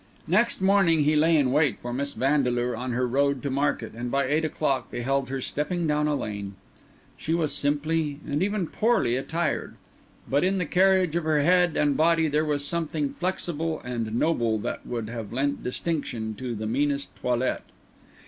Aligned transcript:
Next 0.25 0.61
morning 0.63 1.03
he 1.03 1.15
lay 1.15 1.37
in 1.37 1.51
wait 1.51 1.77
for 1.77 1.93
Miss 1.93 2.13
Vandeleur 2.13 2.75
on 2.75 2.93
her 2.93 3.05
road 3.07 3.43
to 3.43 3.51
market, 3.51 3.93
and 3.93 4.09
by 4.09 4.25
eight 4.25 4.43
o'clock 4.43 4.89
beheld 4.89 5.29
her 5.29 5.39
stepping 5.39 5.85
down 5.85 6.07
a 6.07 6.15
lane. 6.15 6.55
She 7.17 7.35
was 7.35 7.53
simply, 7.53 8.19
and 8.27 8.41
even 8.41 8.65
poorly, 8.65 9.15
attired; 9.15 9.75
but 10.27 10.43
in 10.43 10.57
the 10.57 10.65
carriage 10.65 11.15
of 11.15 11.23
her 11.25 11.41
head 11.43 11.77
and 11.77 11.95
body 11.95 12.27
there 12.27 12.43
was 12.43 12.65
something 12.65 13.09
flexible 13.11 13.79
and 13.81 14.15
noble 14.15 14.57
that 14.57 14.87
would 14.87 15.07
have 15.09 15.31
lent 15.31 15.63
distinction 15.63 16.33
to 16.33 16.55
the 16.55 16.65
meanest 16.65 17.15
toilette. 17.17 17.65